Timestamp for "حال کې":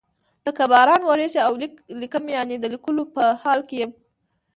3.41-3.75